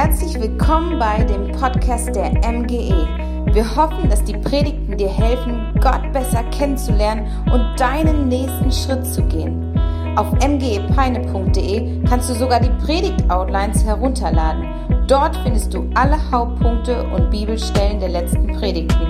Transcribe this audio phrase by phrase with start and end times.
[0.00, 3.08] Herzlich willkommen bei dem Podcast der MGE.
[3.52, 9.24] Wir hoffen, dass die Predigten dir helfen, Gott besser kennenzulernen und deinen nächsten Schritt zu
[9.24, 9.76] gehen.
[10.16, 14.68] Auf mgepeine.de kannst du sogar die Predigt-Outlines herunterladen.
[15.08, 19.02] Dort findest du alle Hauptpunkte und Bibelstellen der letzten Predigten.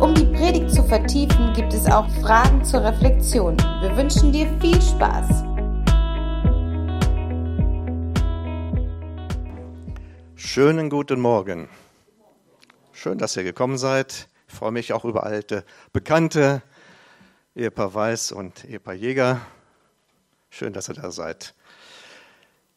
[0.00, 3.56] Um die Predigt zu vertiefen, gibt es auch Fragen zur Reflexion.
[3.80, 5.49] Wir wünschen dir viel Spaß.
[10.42, 11.68] Schönen guten Morgen.
[12.92, 14.26] Schön, dass ihr gekommen seid.
[14.48, 16.62] Ich freue mich auch über alte Bekannte,
[17.54, 19.42] Ehepaar Weiß und Ehepaar Jäger.
[20.48, 21.54] Schön, dass ihr da seid.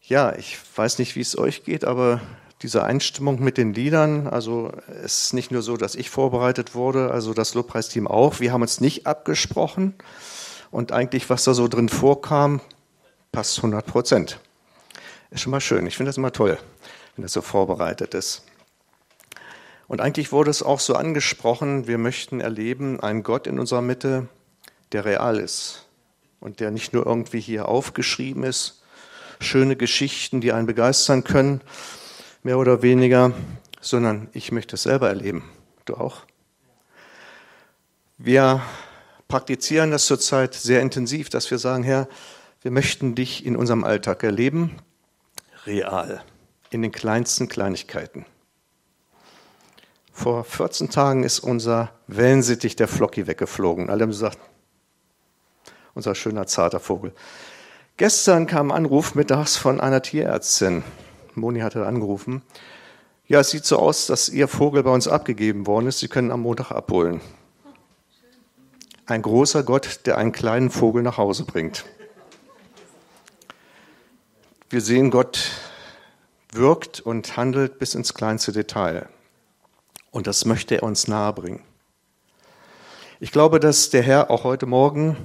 [0.02, 2.20] Ja, ich weiß nicht, wie es euch geht, aber
[2.62, 7.12] diese Einstimmung mit den Liedern, also es ist nicht nur so, dass ich vorbereitet wurde,
[7.12, 8.42] also das Lobpreisteam auch.
[8.42, 9.96] Wir haben uns nicht abgesprochen
[10.70, 12.60] und eigentlich, was da so drin vorkam,
[13.32, 14.40] passt 100 Prozent.
[15.32, 15.88] Ist schon mal schön.
[15.88, 16.60] Ich finde das immer toll
[17.16, 18.44] wenn es so vorbereitet ist.
[19.88, 24.28] Und eigentlich wurde es auch so angesprochen, wir möchten erleben einen Gott in unserer Mitte,
[24.92, 25.86] der real ist
[26.40, 28.82] und der nicht nur irgendwie hier aufgeschrieben ist,
[29.40, 31.62] schöne Geschichten, die einen begeistern können,
[32.44, 33.34] mehr oder weniger,
[33.82, 35.50] sondern ich möchte es selber erleben.
[35.86, 36.22] Du auch?
[38.18, 38.62] Wir
[39.28, 42.08] praktizieren das zurzeit sehr intensiv, dass wir sagen, Herr,
[42.62, 44.78] wir möchten dich in unserem Alltag erleben,
[45.66, 46.24] real
[46.74, 48.26] in den kleinsten Kleinigkeiten.
[50.12, 53.90] Vor 14 Tagen ist unser Wellensittich, der Flocki, weggeflogen.
[53.90, 54.38] Alle haben gesagt,
[55.96, 57.14] unser schöner, zarter Vogel.
[57.98, 60.84] Gestern kam ein Anruf mittags von einer Tierärztin.
[61.36, 62.42] Moni hatte angerufen.
[63.28, 66.00] Ja, es sieht so aus, dass Ihr Vogel bei uns abgegeben worden ist.
[66.00, 67.22] Sie können am Montag abholen.
[69.06, 71.86] Ein großer Gott, der einen kleinen Vogel nach Hause bringt.
[74.70, 75.52] Wir sehen Gott
[76.56, 79.08] wirkt und handelt bis ins kleinste Detail.
[80.12, 81.62] Und das möchte er uns nahebringen.
[83.20, 85.18] Ich glaube, dass der Herr auch heute Morgen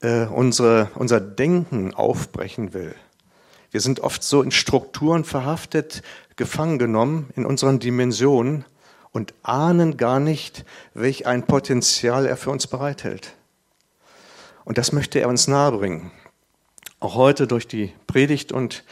[0.00, 2.94] äh, unsere, unser Denken aufbrechen will.
[3.70, 6.02] Wir sind oft so in Strukturen verhaftet,
[6.36, 8.64] gefangen genommen in unseren Dimensionen
[9.10, 13.34] und ahnen gar nicht, welch ein Potenzial er für uns bereithält.
[14.64, 16.10] Und das möchte er uns nahebringen.
[17.00, 18.84] Auch heute durch die Predigt und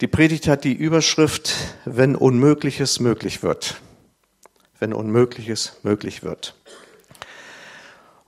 [0.00, 1.54] die Predigt hat die Überschrift,
[1.84, 3.80] wenn Unmögliches möglich wird.
[4.78, 6.54] Wenn Unmögliches möglich wird.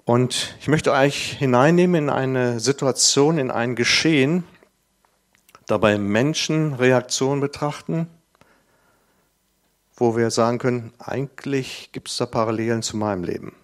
[0.04, 4.42] Und ich möchte euch hineinnehmen in eine Situation, in ein Geschehen,
[5.68, 8.08] dabei Menschenreaktionen betrachten,
[9.94, 13.54] wo wir sagen können, eigentlich gibt es da Parallelen zu meinem Leben.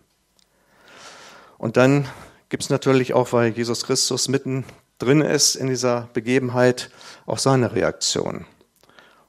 [1.59, 2.07] Und dann
[2.51, 4.65] gibt es natürlich auch, weil Jesus Christus mitten
[4.99, 6.91] drin ist in dieser Begebenheit,
[7.27, 8.47] auch seine Reaktion.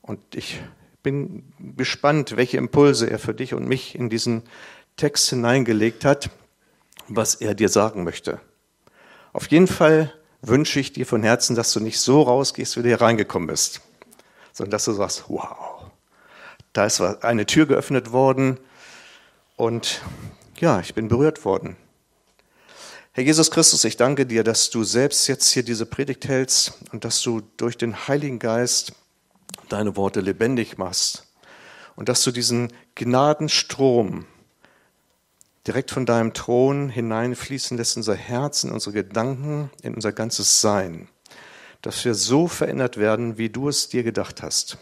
[0.02, 0.62] Und ich
[1.04, 4.44] bin gespannt, welche Impulse er für dich und mich in diesen
[4.96, 6.30] Text hineingelegt hat,
[7.08, 8.40] was er dir sagen möchte.
[9.34, 12.90] Auf jeden Fall wünsche ich dir von Herzen, dass du nicht so rausgehst, wie du
[12.90, 13.82] hier reingekommen bist,
[14.54, 15.86] sondern dass du sagst, wow,
[16.74, 18.60] da ist eine Tür geöffnet worden
[19.56, 20.02] und
[20.60, 21.76] ja, ich bin berührt worden.
[23.18, 27.04] Herr Jesus Christus, ich danke dir, dass du selbst jetzt hier diese Predigt hältst und
[27.04, 28.94] dass du durch den Heiligen Geist
[29.70, 31.26] deine Worte lebendig machst
[31.96, 34.28] und dass du diesen Gnadenstrom
[35.66, 40.62] direkt von deinem Thron hineinfließen lässt in unser Herz, in unsere Gedanken, in unser ganzes
[40.62, 41.08] Sein,
[41.82, 44.78] dass wir so verändert werden, wie du es dir gedacht hast.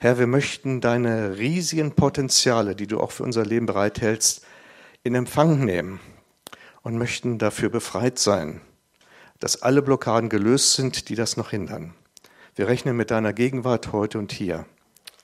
[0.00, 4.44] Herr, wir möchten deine riesigen Potenziale, die du auch für unser Leben bereithältst,
[5.04, 6.00] in Empfang nehmen
[6.84, 8.60] und möchten dafür befreit sein,
[9.40, 11.94] dass alle Blockaden gelöst sind, die das noch hindern.
[12.54, 14.66] Wir rechnen mit deiner Gegenwart heute und hier.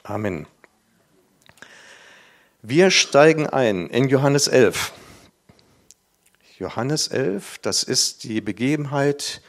[0.02, 0.48] Amen.
[2.62, 4.92] Wir steigen ein in Johannes 11.
[6.58, 9.40] Johannes 11, das ist die Begebenheit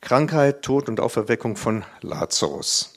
[0.00, 2.94] Krankheit, Tod und Auferweckung von Lazarus.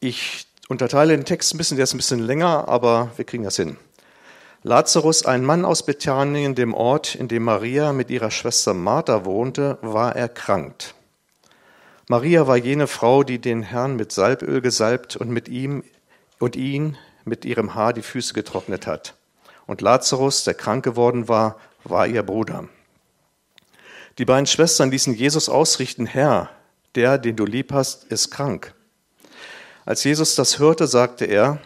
[0.00, 3.56] Ich unterteile den Text ein bisschen, der ist ein bisschen länger, aber wir kriegen das
[3.56, 3.78] hin.
[4.68, 9.78] Lazarus, ein Mann aus Bethanien, dem Ort, in dem Maria mit ihrer Schwester Martha wohnte,
[9.80, 10.96] war erkrankt.
[12.08, 15.84] Maria war jene Frau, die den Herrn mit Salböl gesalbt und mit ihm
[16.40, 19.14] und ihn mit ihrem Haar die Füße getrocknet hat.
[19.68, 22.68] Und Lazarus, der krank geworden war, war ihr Bruder.
[24.18, 26.50] Die beiden Schwestern ließen Jesus ausrichten, Herr,
[26.96, 28.74] der, den du lieb hast, ist krank.
[29.84, 31.60] Als Jesus das hörte, sagte er,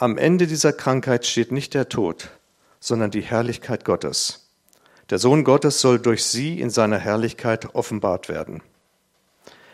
[0.00, 2.30] am Ende dieser Krankheit steht nicht der Tod,
[2.78, 4.48] sondern die Herrlichkeit Gottes.
[5.10, 8.62] Der Sohn Gottes soll durch sie in seiner Herrlichkeit offenbart werden.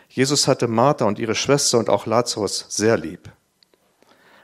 [0.09, 3.29] Jesus hatte Martha und ihre Schwester und auch Lazarus sehr lieb.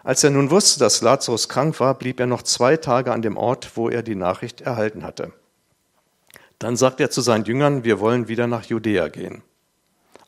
[0.04, 3.38] Als er nun wusste, dass Lazarus krank war, blieb er noch zwei Tage an dem
[3.38, 5.34] Ort, wo er die Nachricht erhalten hatte.
[6.60, 9.42] Dann sagte er zu seinen Jüngern, wir wollen wieder nach Judäa gehen.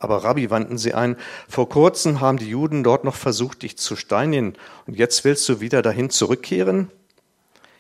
[0.04, 1.16] Aber Rabbi wandten sie ein,
[1.48, 4.56] vor kurzem haben die Juden dort noch versucht, dich zu steinigen,
[4.86, 6.92] und jetzt willst du wieder dahin zurückkehren?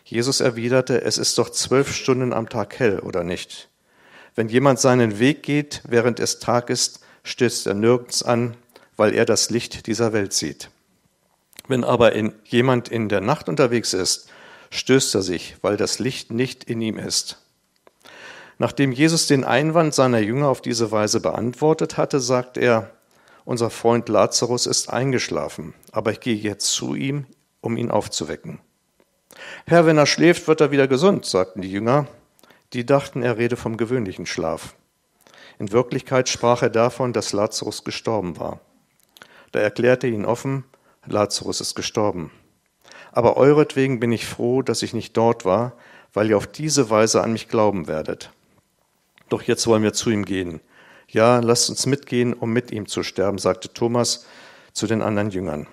[0.06, 3.68] Jesus erwiderte, es ist doch zwölf Stunden am Tag hell, oder nicht?
[4.36, 8.56] Wenn jemand seinen Weg geht, während es Tag ist, stößt er nirgends an,
[8.96, 10.70] weil er das Licht dieser Welt sieht.
[11.68, 14.30] Wenn aber in, jemand in der Nacht unterwegs ist,
[14.70, 17.43] stößt er sich, weil das Licht nicht in ihm ist.
[18.64, 22.92] Nachdem Jesus den Einwand seiner Jünger auf diese Weise beantwortet hatte, sagt er,
[23.44, 27.26] unser Freund Lazarus ist eingeschlafen, aber ich gehe jetzt zu ihm,
[27.60, 28.62] um ihn aufzuwecken.
[29.66, 32.08] Herr, wenn er schläft, wird er wieder gesund, sagten die Jünger.
[32.72, 34.76] Die dachten, er rede vom gewöhnlichen Schlaf.
[35.60, 38.62] In Wirklichkeit sprach er davon, dass Lazarus gestorben war.
[39.52, 40.64] Da erklärte ihn offen,
[41.06, 42.32] Lazarus ist gestorben.
[43.12, 45.74] Aber euretwegen bin ich froh, dass ich nicht dort war,
[46.14, 48.32] weil ihr auf diese Weise an mich glauben werdet.
[49.34, 50.60] Doch jetzt wollen wir zu ihm gehen.
[51.08, 54.28] Ja, lasst uns mitgehen, um mit ihm zu sterben, sagte Thomas
[54.74, 55.66] zu den anderen Jüngern.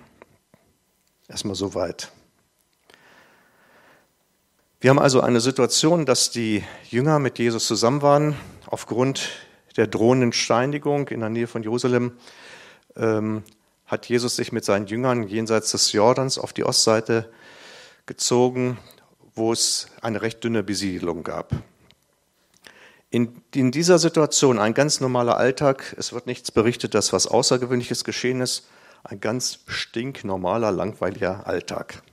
[1.27, 2.11] Erstmal so weit.
[4.79, 8.35] Wir haben also eine Situation, dass die Jünger mit Jesus zusammen waren,
[8.65, 9.29] aufgrund
[9.77, 12.13] der drohenden Steinigung in der Nähe von Jerusalem.
[12.95, 13.43] Ähm,
[13.85, 17.31] hat Jesus sich mit seinen Jüngern jenseits des Jordans auf die Ostseite
[18.07, 18.79] gezogen,
[19.35, 21.53] wo es eine recht dünne Besiedelung gab.
[23.11, 28.05] In, in, dieser Situation ein ganz normaler Alltag, es wird nichts berichtet, dass was Außergewöhnliches
[28.05, 28.69] geschehen ist,
[29.03, 32.03] ein ganz stinknormaler, langweiliger Alltag.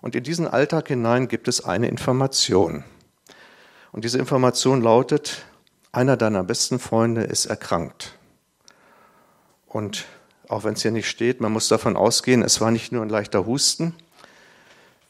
[0.00, 2.84] Und in diesen Alltag hinein gibt es eine Information.
[3.92, 5.44] Und diese Information lautet,
[5.92, 8.16] einer deiner besten Freunde ist erkrankt.
[9.66, 10.06] Und
[10.48, 13.10] auch wenn es hier nicht steht, man muss davon ausgehen, es war nicht nur ein
[13.10, 13.94] leichter Husten.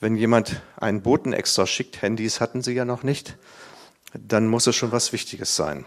[0.01, 3.37] Wenn jemand einen Boten extra schickt, Handys hatten sie ja noch nicht,
[4.15, 5.85] dann muss es schon was Wichtiges sein.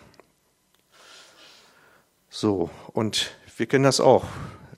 [2.30, 4.26] So, und wir kennen das auch.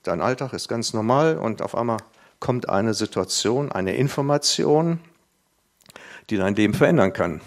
[0.03, 1.97] Dein Alltag ist ganz normal und auf einmal
[2.39, 4.99] kommt eine Situation, eine Information,
[6.29, 7.41] die dein Leben verändern kann.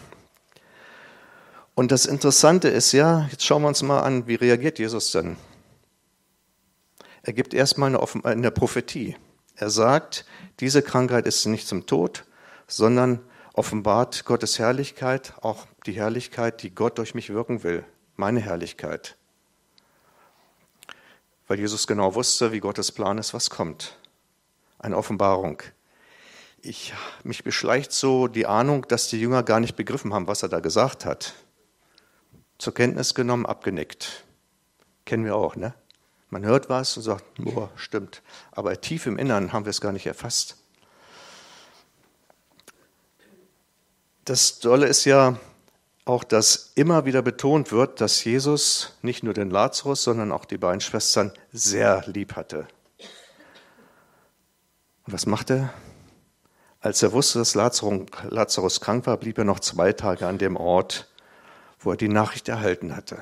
[1.74, 5.36] Und das Interessante ist ja, jetzt schauen wir uns mal an, wie reagiert Jesus denn?
[7.22, 9.16] Er gibt erstmal eine, eine Prophetie.
[9.54, 10.24] Er sagt,
[10.58, 12.24] diese Krankheit ist nicht zum Tod,
[12.66, 13.20] sondern
[13.52, 17.84] offenbart Gottes Herrlichkeit, auch die Herrlichkeit, die Gott durch mich wirken will,
[18.16, 19.16] meine Herrlichkeit.
[21.46, 23.96] Weil Jesus genau wusste, wie Gottes Plan ist, was kommt.
[24.78, 25.62] Eine Offenbarung.
[26.62, 26.92] Ich,
[27.24, 30.60] mich beschleicht so die Ahnung, dass die Jünger gar nicht begriffen haben, was er da
[30.60, 31.34] gesagt hat.
[32.58, 34.24] Zur Kenntnis genommen, abgenickt.
[35.06, 35.74] Kennen wir auch, ne?
[36.28, 38.22] Man hört was und sagt, boah, stimmt.
[38.52, 40.59] Aber tief im Innern haben wir es gar nicht erfasst.
[44.30, 45.40] Das Tolle ist ja
[46.04, 50.56] auch, dass immer wieder betont wird, dass Jesus nicht nur den Lazarus, sondern auch die
[50.56, 52.68] beiden Schwestern sehr lieb hatte.
[55.04, 55.74] Und was macht er?
[56.78, 61.08] Als er wusste, dass Lazarus krank war, blieb er noch zwei Tage an dem Ort,
[61.80, 63.20] wo er die Nachricht erhalten hatte.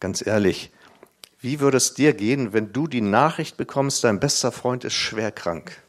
[0.00, 0.72] Ganz ehrlich,
[1.38, 5.30] wie würde es dir gehen, wenn du die Nachricht bekommst, dein bester Freund ist schwer
[5.30, 5.80] krank?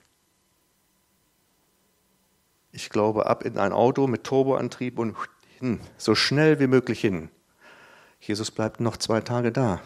[2.72, 5.16] Ich glaube, ab in ein Auto mit Turboantrieb und
[5.60, 7.30] hin, so schnell wie möglich hin.
[8.22, 9.82] Jesus bleibt noch zwei Tage da.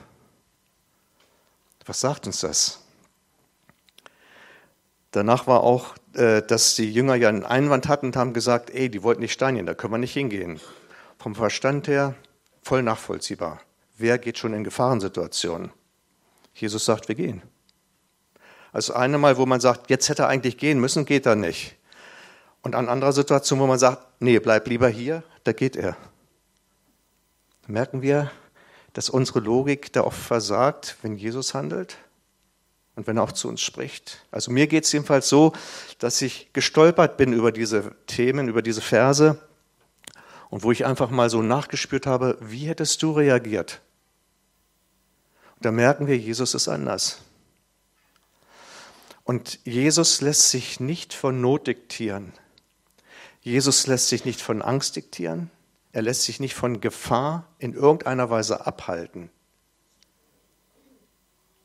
[1.85, 2.81] Was sagt uns das?
[5.11, 8.89] Danach war auch, äh, dass die Jünger ja einen Einwand hatten und haben gesagt, ey,
[8.89, 10.59] die wollten nicht steinigen, da können wir nicht hingehen.
[11.19, 12.15] Vom Verstand her
[12.63, 13.61] voll nachvollziehbar.
[13.97, 15.71] Wer geht schon in Gefahrensituationen?
[16.55, 17.43] Jesus sagt, wir gehen.
[18.71, 21.75] Also eine Mal, wo man sagt, jetzt hätte er eigentlich gehen müssen, geht er nicht.
[22.63, 25.95] Und an anderer Situation, wo man sagt, nee, bleib lieber hier, da geht er.
[27.67, 28.31] Merken wir,
[28.93, 31.97] dass unsere Logik da oft versagt, wenn Jesus handelt
[32.95, 34.25] und wenn er auch zu uns spricht.
[34.31, 35.53] Also mir geht es jedenfalls so,
[35.99, 39.39] dass ich gestolpert bin über diese Themen, über diese Verse
[40.49, 43.81] und wo ich einfach mal so nachgespürt habe, wie hättest du reagiert?
[45.55, 47.19] Und da merken wir, Jesus ist anders.
[49.25, 52.33] Und Jesus lässt sich nicht von Not diktieren.
[53.43, 55.51] Jesus lässt sich nicht von Angst diktieren.
[55.91, 59.29] Er lässt sich nicht von Gefahr in irgendeiner Weise abhalten.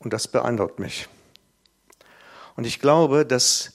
[0.01, 1.09] Und das beeindruckt mich.
[2.57, 3.73] Und ich glaube, dass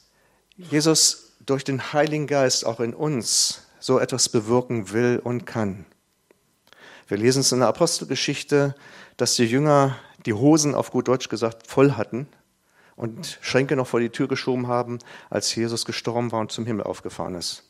[0.57, 5.85] Jesus durch den Heiligen Geist auch in uns so etwas bewirken will und kann.
[7.07, 8.75] Wir lesen es in der Apostelgeschichte,
[9.15, 12.27] dass die Jünger die Hosen auf gut Deutsch gesagt voll hatten
[12.95, 16.83] und Schränke noch vor die Tür geschoben haben, als Jesus gestorben war und zum Himmel
[16.83, 17.63] aufgefahren ist.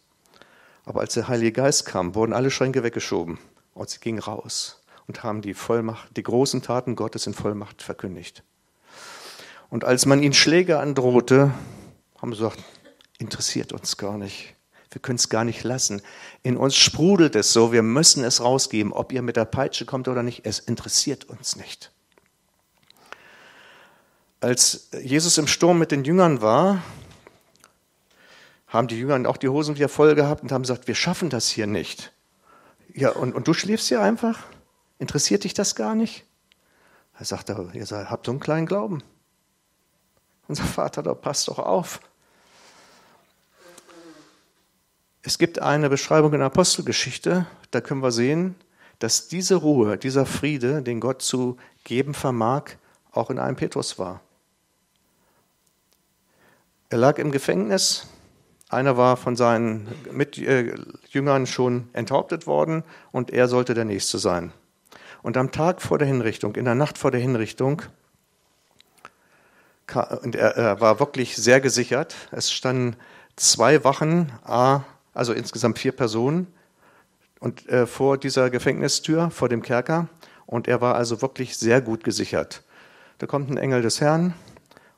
[0.86, 3.40] Aber als der Heilige Geist kam, wurden alle Schränke weggeschoben
[3.74, 8.44] und sie gingen raus und haben die Vollmacht, die großen Taten Gottes in Vollmacht verkündigt.
[9.70, 11.52] Und als man ihnen Schläge androhte,
[12.22, 12.64] haben sie gesagt,
[13.18, 14.56] interessiert uns gar nicht.
[14.92, 16.04] Wir können es gar nicht lassen.
[16.44, 18.94] In uns sprudelt es so, wir müssen es rausgeben.
[18.94, 21.92] Ob ihr mit der Peitsche kommt oder nicht, es interessiert uns nicht.
[24.40, 26.84] Als Jesus im Sturm mit den Jüngern war,
[28.74, 31.48] haben die Jünger auch die Hosen wieder voll gehabt und haben gesagt, wir schaffen das
[31.48, 32.12] hier nicht.
[32.94, 34.40] Ja, und, und du schläfst hier einfach?
[34.98, 36.26] Interessiert dich das gar nicht?
[37.18, 39.04] Er sagt, ihr habt so einen kleinen Glauben.
[40.48, 42.02] Unser Vater, da passt doch auf.
[45.22, 48.56] Es gibt eine Beschreibung in der Apostelgeschichte, da können wir sehen,
[49.00, 52.72] dass diese Ruhe, dieser Friede, den Gott zu geben vermag,
[53.12, 54.22] auch in einem Petrus war.
[56.90, 58.08] Er lag im Gefängnis,
[58.74, 64.52] einer war von seinen Mitjüngern schon enthauptet worden und er sollte der Nächste sein.
[65.22, 67.82] Und am Tag vor der Hinrichtung, in der Nacht vor der Hinrichtung,
[70.22, 72.16] und er, er war wirklich sehr gesichert.
[72.32, 72.96] Es standen
[73.36, 74.32] zwei Wachen,
[75.14, 76.48] also insgesamt vier Personen,
[77.40, 80.08] und äh, vor dieser Gefängnistür, vor dem Kerker.
[80.46, 82.64] Und er war also wirklich sehr gut gesichert.
[83.18, 84.34] Da kommt ein Engel des Herrn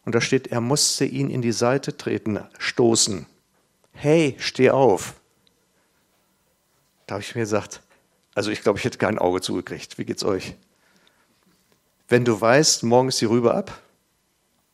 [0.06, 3.26] und da steht, er musste ihn in die Seite treten, stoßen.
[3.96, 5.16] Hey, steh auf.
[7.08, 7.82] Da habe ich mir gesagt,
[8.34, 9.98] also ich glaube, ich hätte kein Auge zugekriegt.
[9.98, 10.56] Wie geht's euch?
[12.08, 13.82] Wenn du weißt, morgen ist die Rübe ab,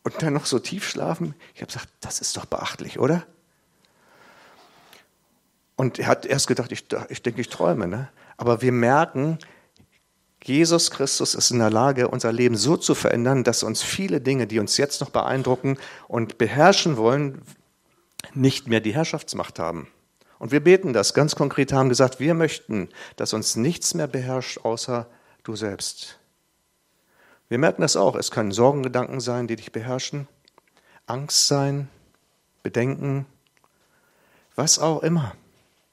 [0.04, 1.36] und dann noch so tief schlafen.
[1.54, 3.26] Ich habe gesagt, das ist doch beachtlich, oder?
[5.76, 7.88] Und er hat erst gedacht, ich, ich denke, ich träume.
[7.88, 8.10] Ne?
[8.38, 9.40] Aber wir merken,
[10.44, 14.48] Jesus Christus ist in der Lage, unser Leben so zu verändern, dass uns viele Dinge,
[14.48, 17.42] die uns jetzt noch beeindrucken und beherrschen wollen,
[18.34, 19.88] nicht mehr die Herrschaftsmacht haben.
[20.40, 24.60] Und wir beten das ganz konkret, haben gesagt, wir möchten, dass uns nichts mehr beherrscht,
[24.64, 25.08] außer
[25.44, 26.18] du selbst.
[27.48, 28.16] Wir merken das auch.
[28.16, 30.28] Es können Sorgengedanken sein, die dich beherrschen,
[31.06, 31.90] Angst sein,
[32.64, 33.26] Bedenken,
[34.56, 35.36] was auch immer.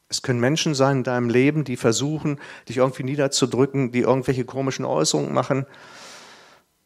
[0.09, 4.85] Es können Menschen sein in deinem Leben, die versuchen, dich irgendwie niederzudrücken, die irgendwelche komischen
[4.85, 5.67] Äußerungen machen,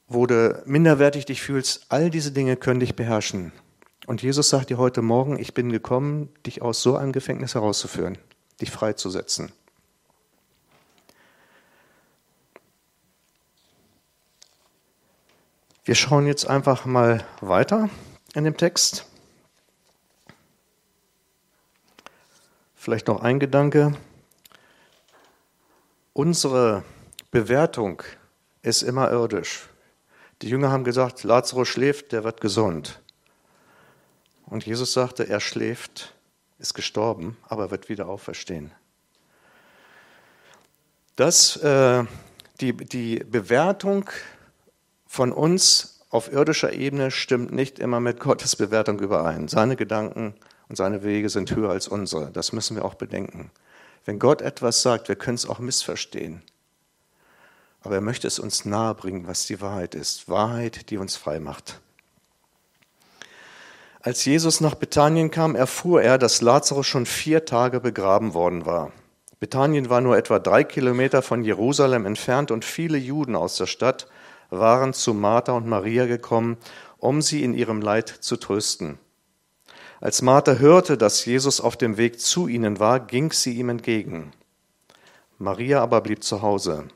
[0.08, 1.87] wo du minderwertig dich fühlst.
[1.88, 3.52] All diese Dinge können dich beherrschen.
[4.06, 8.18] Und Jesus sagt dir heute Morgen, ich bin gekommen, dich aus so einem Gefängnis herauszuführen,
[8.61, 9.52] dich freizusetzen.
[15.85, 17.90] Wir schauen jetzt einfach mal weiter
[18.35, 19.06] in dem Text.
[22.75, 23.97] Vielleicht noch ein Gedanke.
[26.12, 26.85] Unsere
[27.30, 28.02] Bewertung
[28.62, 29.68] ist immer irdisch.
[30.40, 33.01] Die Jünger haben gesagt, Lazarus schläft, der wird gesund.
[34.52, 36.12] Und Jesus sagte, er schläft,
[36.59, 38.71] ist gestorben, aber wird wieder auferstehen.
[41.16, 42.04] Das, äh,
[42.61, 44.11] die, die Bewertung
[45.06, 49.49] von uns auf irdischer Ebene stimmt nicht immer mit Gottes Bewertung überein.
[49.49, 50.35] Seine Gedanken
[50.68, 52.30] und seine Wege sind höher als unsere.
[52.30, 53.50] Das müssen wir auch bedenken.
[54.04, 56.42] Wenn Gott etwas sagt, wir können es auch missverstehen.
[57.80, 60.28] Aber er möchte es uns nahebringen, was die Wahrheit ist.
[60.28, 61.80] Wahrheit, die uns frei macht.
[64.04, 68.90] Als Jesus nach Bethanien kam, erfuhr er, dass Lazarus schon vier Tage begraben worden war.
[69.38, 74.09] Bethanien war nur etwa drei Kilometer von Jerusalem entfernt und viele Juden aus der Stadt
[74.50, 76.56] waren zu Martha und Maria gekommen,
[76.99, 78.99] um sie in ihrem Leid zu trösten.
[80.00, 84.32] Als Martha hörte, dass Jesus auf dem Weg zu ihnen war, ging sie ihm entgegen.
[85.38, 86.88] Maria aber blieb zu Hause.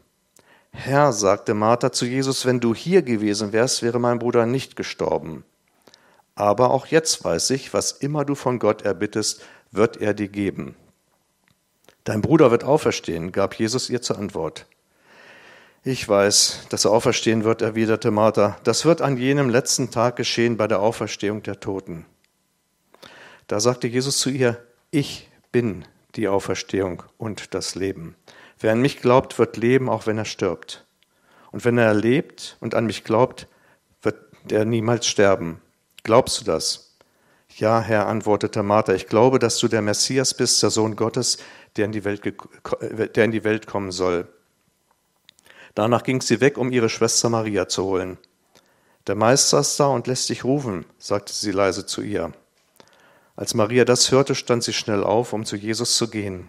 [0.73, 5.45] Herr, sagte Martha zu Jesus, wenn du hier gewesen wärst, wäre mein Bruder nicht gestorben.
[6.37, 10.77] Aber auch jetzt weiß ich, was immer du von Gott erbittest, wird er dir geben.
[12.05, 14.67] Dein Bruder wird auferstehen, gab Jesus ihr zur Antwort.
[15.83, 18.59] Ich weiß, dass er auferstehen wird, erwiderte Martha.
[18.65, 22.05] Das wird an jenem letzten Tag geschehen bei der Auferstehung der Toten.
[23.47, 25.85] Da sagte Jesus zu ihr, ich bin
[26.17, 28.15] die Auferstehung und das Leben.
[28.59, 30.85] Wer an mich glaubt, wird leben, auch wenn er stirbt.
[31.51, 33.47] Und wenn er lebt und an mich glaubt,
[34.03, 34.19] wird
[34.51, 35.61] er niemals sterben.
[36.07, 36.95] Glaubst du das?
[37.57, 41.39] Ja, Herr, antwortete Martha, ich glaube, dass du der Messias bist, der Sohn Gottes,
[41.75, 42.23] der in die Welt,
[43.17, 44.29] der in die Welt kommen soll.
[45.75, 48.19] Danach ging sie weg, um ihre Schwester Maria zu holen.
[49.09, 52.31] Der Meister ist da und lässt dich rufen, sagte sie leise zu ihr.
[53.35, 56.49] Als Maria das hörte, stand sie schnell auf, um zu Jesus zu gehen.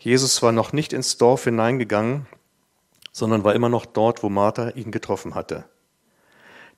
[0.00, 2.26] Jesus war noch nicht ins Dorf hineingegangen,
[3.12, 5.64] sondern war immer noch dort, wo Martha ihn getroffen hatte.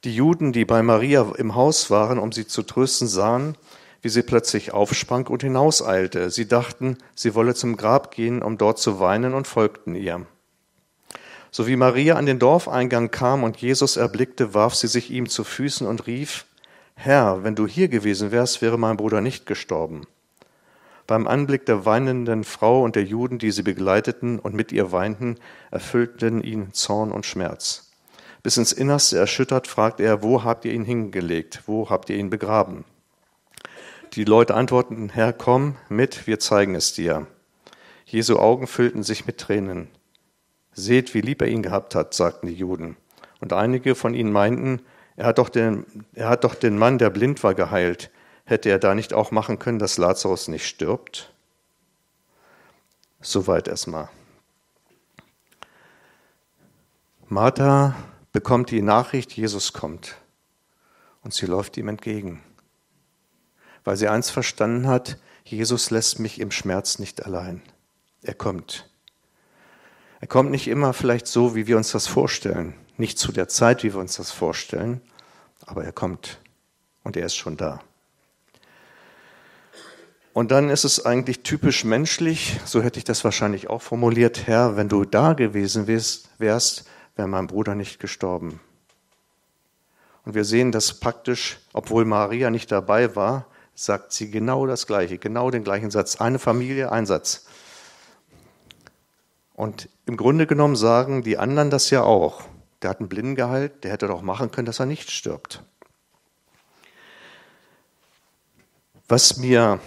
[0.05, 3.57] Die Juden, die bei Maria im Haus waren, um sie zu trösten, sahen,
[4.03, 6.31] wie sie plötzlich aufsprang und hinauseilte.
[6.31, 10.27] Sie dachten, sie wolle zum Grab gehen, um dort zu weinen und folgten ihr.
[11.51, 15.43] So wie Maria an den Dorfeingang kam und Jesus erblickte, warf sie sich ihm zu
[15.43, 16.45] Füßen und rief,
[16.95, 20.03] Herr, wenn du hier gewesen wärst, wäre mein Bruder nicht gestorben.
[21.07, 25.37] Beim Anblick der weinenden Frau und der Juden, die sie begleiteten und mit ihr weinten,
[25.71, 27.86] erfüllten ihn Zorn und Schmerz.
[28.47, 31.65] Bis ins Innerste erschüttert, fragt er, wo habt ihr ihn hingelegt?
[31.67, 32.85] Wo habt ihr ihn begraben?
[34.13, 37.27] Die Leute antworteten, Herr, komm mit, wir zeigen es dir.
[38.05, 39.89] Jesu Augen füllten sich mit Tränen.
[40.71, 42.97] Seht, wie lieb er ihn gehabt hat, sagten die Juden.
[43.41, 44.81] Und einige von ihnen meinten,
[45.17, 45.85] er hat doch den,
[46.15, 48.13] er hat doch den Mann, der blind war, geheilt.
[48.45, 51.35] Hätte er da nicht auch machen können, dass Lazarus nicht stirbt?
[53.21, 54.09] Soweit erstmal.
[57.29, 57.97] Martha
[58.37, 60.17] bekommt die Nachricht, Jesus kommt.
[61.23, 62.43] Und sie läuft ihm entgegen,
[63.83, 67.63] weil sie eins verstanden hat, Jesus lässt mich im Schmerz nicht allein.
[68.21, 68.91] Er kommt.
[70.21, 73.83] Er kommt nicht immer vielleicht so, wie wir uns das vorstellen, nicht zu der Zeit,
[73.85, 75.01] wie wir uns das vorstellen,
[75.65, 76.39] aber er kommt
[77.05, 77.81] und er ist schon da.
[80.35, 84.77] Und dann ist es eigentlich typisch menschlich, so hätte ich das wahrscheinlich auch formuliert, Herr,
[84.77, 86.85] wenn du da gewesen wärst,
[87.17, 88.61] wäre mein Bruder nicht gestorben.
[90.25, 95.19] Und wir sehen das praktisch, obwohl Maria nicht dabei war, sagt sie genau das Gleiche,
[95.19, 96.17] genau den gleichen Satz.
[96.17, 97.47] Eine Familie, ein Satz.
[99.55, 102.43] Und im Grunde genommen sagen die anderen das ja auch.
[102.83, 105.63] Der hat einen Blinden geheilt, der hätte doch machen können, dass er nicht stirbt.
[109.09, 109.79] Was mir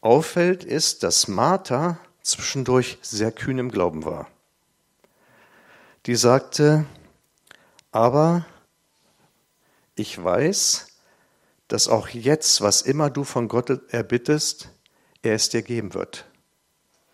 [0.00, 4.28] auffällt, ist, dass Martha zwischendurch sehr kühn im Glauben war.
[6.08, 6.86] Die sagte,
[7.92, 8.46] aber
[9.94, 10.86] ich weiß,
[11.68, 14.70] dass auch jetzt, was immer du von Gott erbittest,
[15.20, 16.24] er es dir geben wird.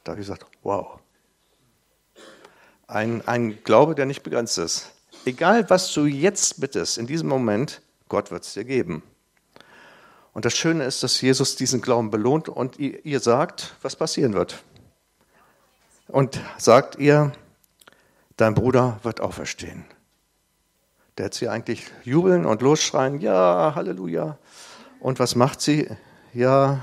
[0.05, 1.01] Da habe ich gesagt, wow.
[2.87, 4.93] Ein, ein Glaube, der nicht begrenzt ist.
[5.25, 9.03] Egal, was du jetzt bittest, in diesem Moment, Gott wird es dir geben.
[10.33, 14.63] Und das Schöne ist, dass Jesus diesen Glauben belohnt und ihr sagt, was passieren wird.
[16.07, 17.33] Und sagt ihr,
[18.37, 19.85] dein Bruder wird auferstehen.
[21.17, 24.37] Der hätte sie eigentlich jubeln und losschreien, ja, Halleluja.
[25.01, 25.89] Und was macht sie?
[26.33, 26.81] Ja,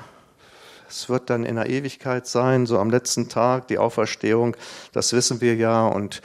[0.88, 4.56] es wird dann in der Ewigkeit sein, so am letzten Tag, die Auferstehung,
[4.92, 6.22] das wissen wir ja, und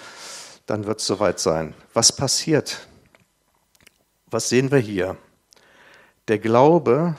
[0.67, 1.75] dann wird es soweit sein.
[1.95, 2.87] Was passiert?
[4.29, 5.17] Was sehen wir hier?
[6.29, 7.15] Der Glaube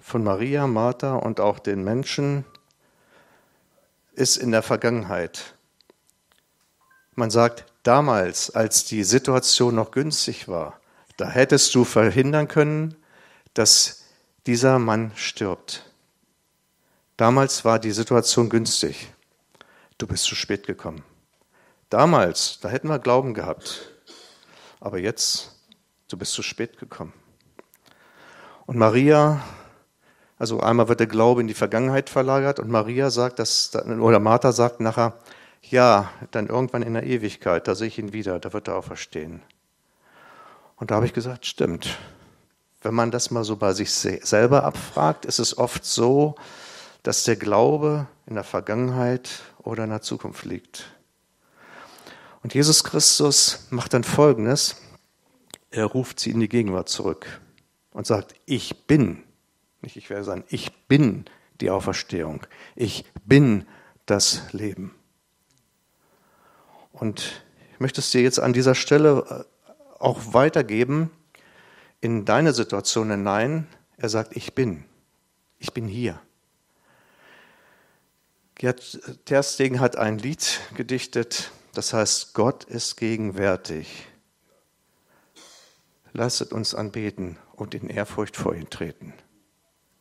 [0.00, 2.44] von Maria, Martha und auch den Menschen
[4.14, 5.54] ist in der Vergangenheit.
[7.14, 10.80] Man sagt, damals, als die Situation noch günstig war,
[11.16, 12.96] da hättest du verhindern können,
[13.54, 14.04] dass
[14.46, 15.84] dieser Mann stirbt.
[17.16, 19.12] Damals war die Situation günstig.
[19.98, 21.04] Du bist zu spät gekommen.
[21.90, 23.90] Damals, da hätten wir Glauben gehabt.
[24.80, 25.60] Aber jetzt,
[26.08, 27.12] du bist zu spät gekommen.
[28.66, 29.42] Und Maria,
[30.38, 34.52] also einmal wird der Glaube in die Vergangenheit verlagert und Maria sagt, dass, oder Martha
[34.52, 35.12] sagt nachher,
[35.62, 38.84] ja, dann irgendwann in der Ewigkeit, da sehe ich ihn wieder, da wird er auch
[38.84, 39.42] verstehen.
[40.76, 41.98] Und da habe ich gesagt, stimmt.
[42.82, 46.34] Wenn man das mal so bei sich selber abfragt, ist es oft so,
[47.04, 50.90] dass der Glaube in der Vergangenheit oder in der Zukunft liegt.
[52.42, 54.76] Und Jesus Christus macht dann Folgendes.
[55.70, 57.40] Er ruft sie in die Gegenwart zurück
[57.92, 59.22] und sagt, ich bin,
[59.80, 61.24] nicht ich werde sagen, ich bin
[61.60, 62.44] die Auferstehung,
[62.74, 63.66] ich bin
[64.06, 64.92] das Leben.
[67.02, 71.10] Und ich möchte es dir jetzt an dieser Stelle äh, auch weitergeben
[72.00, 73.66] in deine Situation hinein.
[73.96, 74.84] Er sagt, ich bin,
[75.58, 76.20] ich bin hier.
[78.54, 84.06] Gerd Terstegen hat ein Lied gedichtet, das heißt, Gott ist gegenwärtig.
[86.12, 89.12] Lasset uns anbeten und in Ehrfurcht vor ihn treten.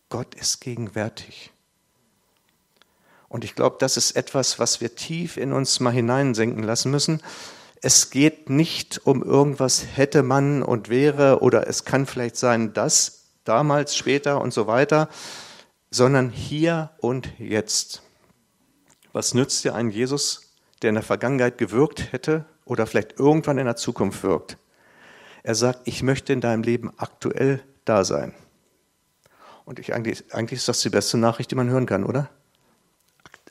[0.10, 1.52] Gott ist gegenwärtig.
[3.32, 7.22] Und ich glaube, das ist etwas, was wir tief in uns mal hineinsenken lassen müssen.
[7.82, 13.30] Es geht nicht um irgendwas hätte man und wäre oder es kann vielleicht sein, das
[13.46, 15.08] damals, später und so weiter,
[15.90, 18.02] sondern hier und jetzt.
[19.14, 23.66] Was nützt dir ein Jesus, der in der Vergangenheit gewirkt hätte oder vielleicht irgendwann in
[23.66, 24.58] der Zukunft wirkt?
[25.44, 28.34] Er sagt, ich möchte in deinem Leben aktuell da sein.
[29.64, 32.30] Und ich, eigentlich, eigentlich ist das die beste Nachricht, die man hören kann, oder?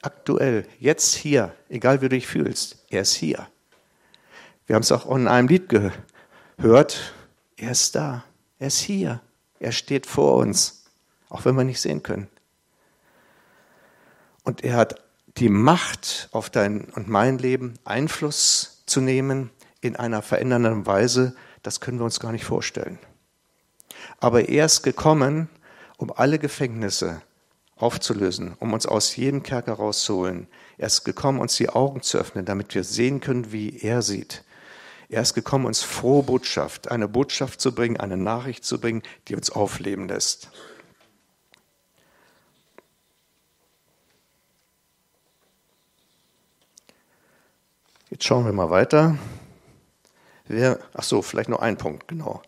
[0.02, 3.48] Aktuell, jetzt hier, egal wie du dich fühlst, er ist hier.
[4.66, 7.14] Wir haben es auch in einem Lied gehört.
[7.56, 8.24] Er ist da.
[8.58, 9.20] Er ist hier.
[9.58, 10.84] Er steht vor uns,
[11.28, 12.28] auch wenn wir nicht sehen können.
[14.42, 15.02] Und er hat
[15.36, 21.80] die Macht auf dein und mein Leben Einfluss zu nehmen in einer verändernden Weise, das
[21.80, 22.98] können wir uns gar nicht vorstellen.
[24.18, 25.48] Aber er ist gekommen,
[25.98, 27.22] um alle Gefängnisse
[27.80, 30.46] aufzulösen, um uns aus jedem Kerker rauszuholen.
[30.78, 34.44] Er ist gekommen, uns die Augen zu öffnen, damit wir sehen können, wie er sieht.
[35.08, 39.34] Er ist gekommen, uns frohe Botschaft, eine Botschaft zu bringen, eine Nachricht zu bringen, die
[39.34, 40.50] uns aufleben lässt.
[48.10, 49.16] Jetzt schauen wir mal weiter.
[50.46, 52.42] Wer, ach so, vielleicht noch ein Punkt, genau.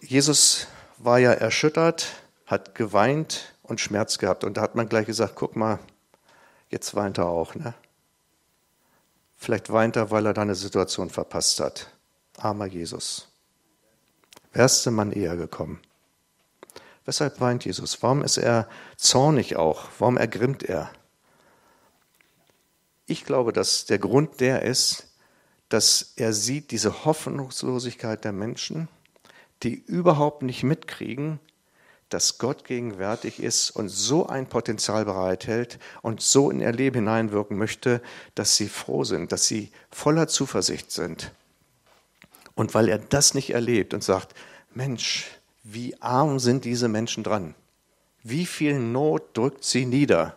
[0.00, 0.66] Jesus
[0.98, 2.08] war ja erschüttert,
[2.46, 4.44] hat geweint und Schmerz gehabt.
[4.44, 5.80] Und da hat man gleich gesagt, guck mal,
[6.68, 7.54] jetzt weint er auch.
[7.54, 7.74] Ne?
[9.36, 11.90] Vielleicht weint er, weil er deine Situation verpasst hat.
[12.36, 13.28] Armer Jesus.
[14.52, 15.80] Wärst du Mann eher gekommen?
[17.04, 18.02] Weshalb weint Jesus?
[18.02, 19.88] Warum ist er zornig auch?
[19.98, 20.90] Warum ergrimmt er?
[23.06, 25.08] Ich glaube, dass der Grund der ist,
[25.68, 28.88] dass er sieht diese Hoffnungslosigkeit der Menschen,
[29.62, 31.40] die überhaupt nicht mitkriegen,
[32.14, 37.58] dass Gott gegenwärtig ist und so ein Potenzial bereithält und so in ihr Leben hineinwirken
[37.58, 38.00] möchte,
[38.36, 41.32] dass sie froh sind, dass sie voller Zuversicht sind.
[42.54, 44.32] Und weil er das nicht erlebt und sagt,
[44.72, 45.26] Mensch,
[45.64, 47.56] wie arm sind diese Menschen dran?
[48.22, 50.36] Wie viel Not drückt sie nieder?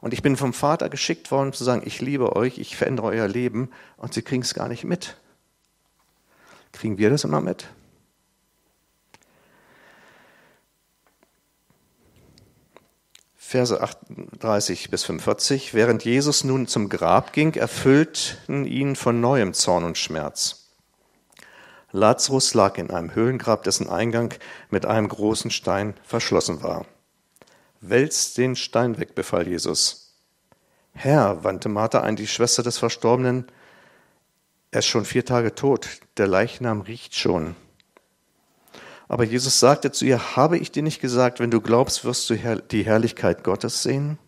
[0.00, 3.28] Und ich bin vom Vater geschickt worden, zu sagen, ich liebe euch, ich verändere euer
[3.28, 3.70] Leben.
[3.98, 5.18] Und sie kriegen es gar nicht mit.
[6.72, 7.68] Kriegen wir das immer mit?
[13.50, 15.74] Verse 38 bis 45.
[15.74, 20.68] Während Jesus nun zum Grab ging, erfüllten ihn von neuem Zorn und Schmerz.
[21.90, 24.32] Lazarus lag in einem Höhlengrab, dessen Eingang
[24.70, 26.86] mit einem großen Stein verschlossen war.
[27.80, 30.14] Wälzt den Stein weg, befahl Jesus.
[30.92, 33.46] Herr, wandte Martha ein, die Schwester des Verstorbenen,
[34.70, 37.56] er ist schon vier Tage tot, der Leichnam riecht schon.
[39.10, 42.36] Aber Jesus sagte zu ihr, habe ich dir nicht gesagt, wenn du glaubst, wirst du
[42.70, 44.18] die Herrlichkeit Gottes sehen?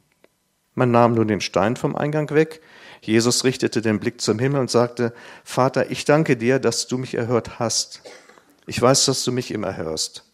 [0.74, 2.60] Man nahm nun den Stein vom Eingang weg.
[3.00, 5.14] Jesus richtete den Blick zum Himmel und sagte,
[5.44, 8.02] Vater, ich danke dir, dass du mich erhört hast.
[8.66, 10.24] Ich weiß, dass du mich immer hörst.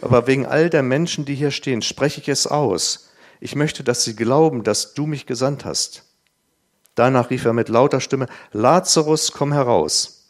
[0.00, 3.08] Aber wegen all der Menschen, die hier stehen, spreche ich es aus.
[3.38, 6.02] Ich möchte, dass sie glauben, dass du mich gesandt hast.
[6.96, 10.26] Danach rief er mit lauter Stimme, Lazarus, komm heraus.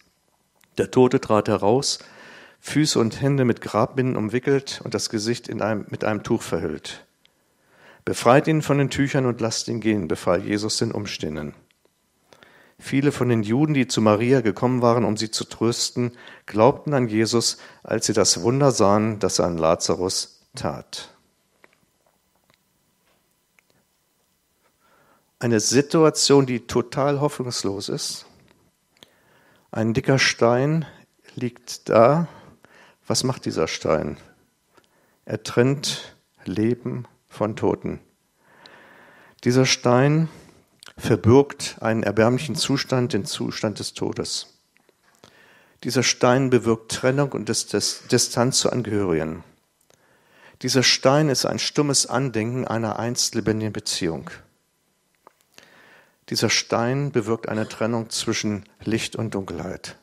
[0.77, 2.01] Der Tote trat heraus,
[2.65, 7.05] Füße und Hände mit Grabbinden umwickelt und das Gesicht in einem, mit einem Tuch verhüllt.
[8.05, 11.55] Befreit ihn von den Tüchern und lasst ihn gehen, befahl Jesus den Umstehenden.
[12.79, 16.13] Viele von den Juden, die zu Maria gekommen waren, um sie zu trösten,
[16.47, 21.15] glaubten an Jesus, als sie das Wunder sahen, das er an Lazarus tat.
[25.41, 28.27] Eine Situation, die total hoffnungslos ist.
[29.73, 30.87] Ein dicker Stein
[31.35, 32.29] liegt da.
[33.07, 34.17] Was macht dieser Stein?
[35.25, 38.01] Er trennt Leben von Toten.
[39.45, 40.29] Dieser Stein
[40.97, 44.59] verbirgt einen erbärmlichen Zustand, den Zustand des Todes.
[45.85, 49.43] Dieser Stein bewirkt Trennung und Distanz zu Angehörigen.
[50.63, 54.31] Dieser Stein ist ein stummes Andenken einer einst lebendigen Beziehung.
[56.29, 59.99] Dieser Stein bewirkt eine Trennung zwischen Licht und Dunkelheit.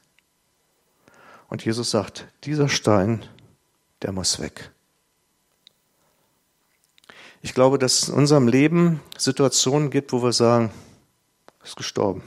[1.50, 3.26] Und Jesus sagt, dieser Stein,
[4.02, 4.72] der muss weg.
[7.42, 10.72] Ich glaube, dass es in unserem Leben Situationen gibt, wo wir sagen,
[11.64, 12.22] ist gestorben.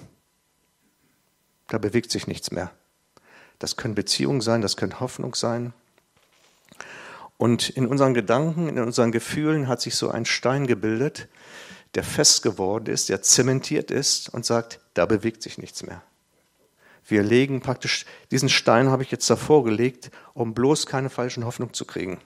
[1.68, 2.70] Da bewegt sich nichts mehr.
[3.58, 5.72] Das können Beziehungen sein, das können Hoffnung sein.
[7.36, 11.28] Und in unseren Gedanken, in unseren Gefühlen hat sich so ein Stein gebildet,
[11.94, 16.02] der fest geworden ist, der zementiert ist und sagt, da bewegt sich nichts mehr.
[17.12, 21.74] Wir legen praktisch, diesen Stein habe ich jetzt davor gelegt, um bloß keine falschen Hoffnungen
[21.74, 22.22] zu kriegen.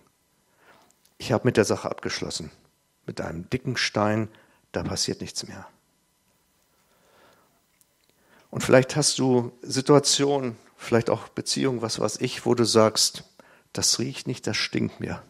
[1.19, 2.53] Ich habe mit der Sache abgeschlossen
[3.05, 4.29] mit einem dicken Stein,
[4.71, 5.67] da passiert nichts mehr.
[8.51, 13.25] Und vielleicht hast du Situationen, vielleicht auch Beziehungen, was weiß ich, wo du sagst,
[13.73, 15.21] das riecht nicht, das stinkt mir.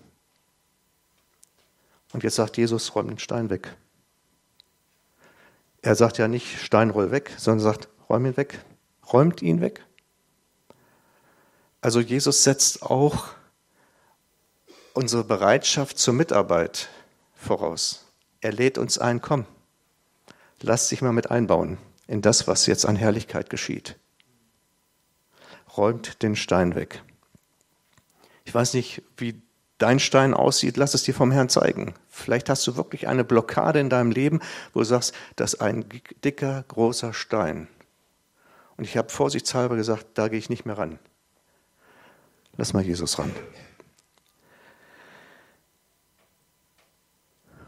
[2.13, 3.75] Und jetzt sagt Jesus, räum den Stein weg.
[5.81, 8.61] Er sagt ja nicht, Stein roll weg, sondern sagt, räum ihn weg.
[9.13, 9.85] Räumt ihn weg.
[11.81, 13.29] Also Jesus setzt auch
[14.95, 16.89] unsere Bereitschaft zur Mitarbeit
[17.35, 18.05] voraus.
[18.41, 19.45] Er lädt uns ein, komm,
[20.61, 23.97] lass dich mal mit einbauen in das, was jetzt an Herrlichkeit geschieht.
[25.77, 27.03] räumt den Stein weg.
[28.45, 29.43] Ich weiß nicht, wie
[29.79, 31.95] dein Stein aussieht, lass es dir vom Herrn zeigen.
[32.09, 34.41] Vielleicht hast du wirklich eine Blockade in deinem Leben,
[34.73, 35.85] wo du sagst, das ist ein
[36.25, 37.69] dicker, großer Stein.
[38.77, 40.99] Und ich habe vorsichtshalber gesagt, da gehe ich nicht mehr ran.
[42.57, 43.33] Lass mal Jesus ran.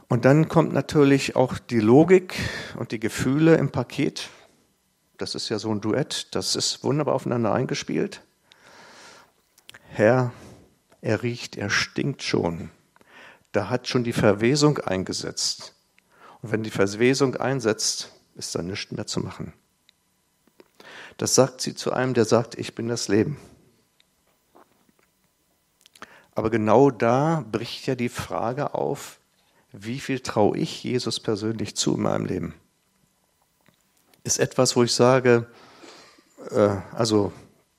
[0.09, 2.35] Und dann kommt natürlich auch die Logik
[2.77, 4.31] und die Gefühle im Paket.
[5.19, 8.23] Das ist ja so ein Duett, das ist wunderbar aufeinander eingespielt.
[9.91, 10.33] Herr,
[11.03, 12.71] er riecht, er stinkt schon.
[13.53, 15.75] Da hat schon die Verwesung eingesetzt.
[16.41, 19.53] Und wenn die Verwesung einsetzt, ist da nichts mehr zu machen.
[21.19, 23.37] Das sagt sie zu einem, der sagt, ich bin das Leben.
[26.35, 29.19] Aber genau da bricht ja die Frage auf,
[29.73, 32.55] wie viel traue ich Jesus persönlich zu in meinem Leben?
[34.23, 35.47] Ist etwas, wo ich sage,
[36.51, 37.33] äh, also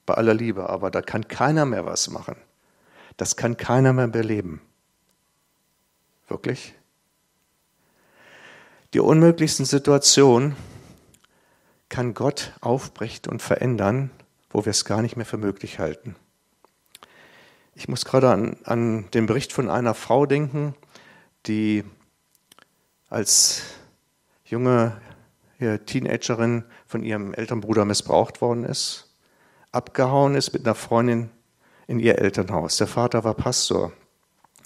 [0.06, 2.36] bei aller Liebe, aber da kann keiner mehr was machen.
[3.15, 4.62] Das kann keiner mehr beleben.
[6.28, 6.73] Wirklich?
[8.93, 10.58] Die unmöglichsten Situationen
[11.89, 14.12] kann Gott aufbrechen und verändern,
[14.49, 16.15] wo wir es gar nicht mehr für möglich halten.
[17.75, 20.75] Ich muss gerade an, an den Bericht von einer Frau denken,
[21.45, 21.84] die
[23.10, 23.63] als
[24.45, 24.99] junge
[25.60, 29.13] Teenagerin von ihrem Elternbruder missbraucht worden ist,
[29.71, 31.30] abgehauen ist mit einer Freundin
[31.88, 32.78] in ihr Elternhaus.
[32.78, 33.91] Der Vater war Pastor.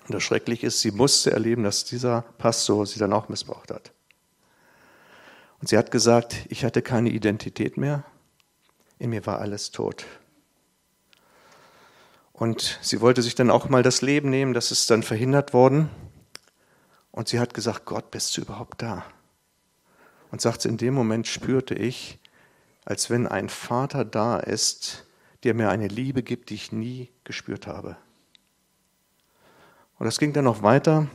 [0.07, 3.91] Und das Schreckliche ist, sie musste erleben, dass dieser Pastor sie dann auch missbraucht hat.
[5.63, 8.04] Und sie hat gesagt, ich hatte keine Identität mehr,
[8.99, 10.06] in mir war alles tot.
[12.34, 15.89] Und sie wollte sich dann auch mal das Leben nehmen, das ist dann verhindert worden.
[17.12, 19.06] Und sie hat gesagt, Gott, bist du überhaupt da?
[20.32, 22.19] Und sagt, in dem Moment spürte ich,
[22.84, 25.06] als wenn ein Vater da ist,
[25.45, 27.95] der mir eine Liebe gibt, die ich nie gespürt habe.
[29.97, 31.08] Und das ging dann noch weiter.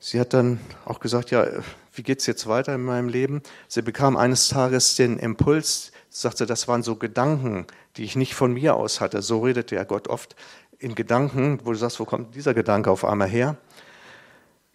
[0.00, 1.46] Sie hat dann auch gesagt, ja,
[1.92, 3.42] wie geht es jetzt weiter in meinem Leben?
[3.66, 8.52] Sie bekam eines Tages den Impuls, sagte, das waren so Gedanken, die ich nicht von
[8.52, 9.22] mir aus hatte.
[9.22, 10.36] So redete ja Gott oft
[10.78, 13.56] in Gedanken, wo du sagst, wo kommt dieser Gedanke auf einmal her?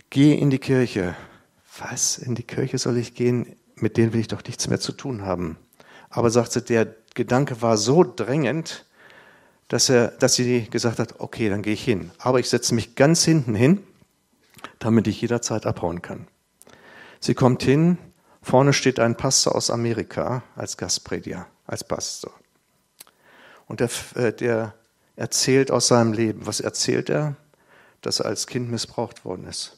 [0.10, 1.16] Geh in die Kirche.
[1.80, 2.18] Was?
[2.18, 3.56] In die Kirche soll ich gehen?
[3.76, 5.58] Mit denen will ich doch nichts mehr zu tun haben.
[6.10, 8.86] Aber sagte, der Gedanke war so drängend,
[9.70, 12.12] dass, er, dass sie gesagt hat, okay, dann gehe ich hin.
[12.20, 13.80] Aber ich setze mich ganz hinten hin,
[14.84, 16.28] damit ich jederzeit abhauen kann.
[17.20, 17.98] Sie kommt hin,
[18.42, 22.34] vorne steht ein Pastor aus Amerika als Gastprediger, als Pastor.
[23.66, 24.74] Und der, äh, der
[25.16, 26.46] erzählt aus seinem Leben.
[26.46, 27.36] Was erzählt er?
[28.02, 29.78] Dass er als Kind missbraucht worden ist.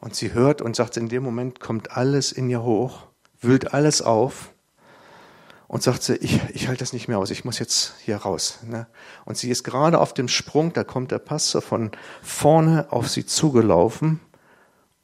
[0.00, 3.06] Und sie hört und sagt, in dem Moment kommt alles in ihr hoch,
[3.40, 4.52] wühlt alles auf
[5.68, 8.60] und sagt sie, ich, ich halte das nicht mehr aus, ich muss jetzt hier raus.
[8.64, 8.86] Ne?
[9.24, 11.90] Und sie ist gerade auf dem Sprung, da kommt der Pastor von
[12.22, 14.20] vorne auf sie zugelaufen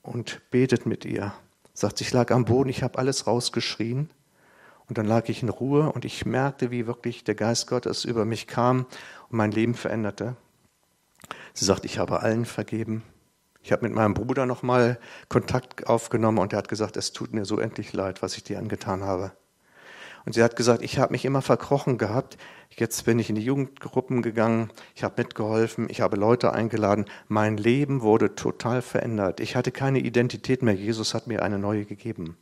[0.03, 1.33] und betet mit ihr.
[1.75, 4.11] Sagt, ich lag am Boden, ich habe alles rausgeschrien.
[4.89, 8.25] Und dann lag ich in Ruhe und ich merkte, wie wirklich der Geist Gottes über
[8.25, 8.81] mich kam
[9.31, 10.37] und mein Leben veränderte.
[11.55, 13.03] Sie sagt, ich habe allen vergeben.
[13.63, 14.99] Ich habe mit meinem Bruder nochmal
[15.29, 18.59] Kontakt aufgenommen und er hat gesagt, es tut mir so endlich leid, was ich dir
[18.59, 19.33] angetan habe.
[20.25, 22.39] Und sie hat gesagt, ich habe mich immer verkrochen gehabt.
[22.71, 27.07] Jetzt bin ich in die Jugendgruppen gegangen, ich habe mitgeholfen, ich habe Leute eingeladen.
[27.29, 29.41] Mein Leben wurde total verändert.
[29.41, 30.75] Ich hatte keine Identität mehr.
[30.75, 32.37] Jesus hat mir eine neue gegeben.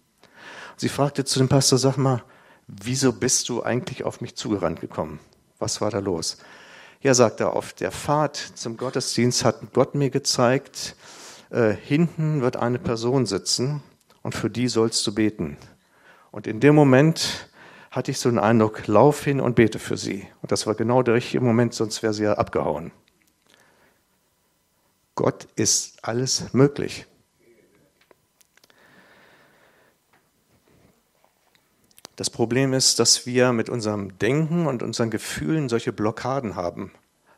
[0.77, 2.23] Sie fragte zu dem Pastor, sag mal,
[2.66, 5.19] wieso bist du eigentlich auf mich zugerannt gekommen?
[5.59, 6.38] Was war da los?
[7.03, 10.97] Ja, sagt er, auf der Fahrt zum Gottesdienst hat Gott mir gezeigt,
[11.51, 13.83] äh, hinten wird eine Person sitzen
[14.23, 15.57] und für die sollst du beten.
[16.31, 17.50] Und in dem Moment
[17.90, 20.26] hatte ich so einen Eindruck, lauf hin und bete für sie.
[20.42, 22.92] Und das war genau der richtige Moment, sonst wäre sie ja abgehauen.
[25.16, 27.07] Gott ist alles möglich.
[32.14, 36.92] Das Problem ist, dass wir mit unserem Denken und unseren Gefühlen solche Blockaden haben,